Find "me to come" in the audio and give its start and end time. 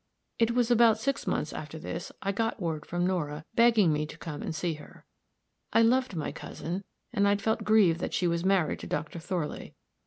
3.93-4.41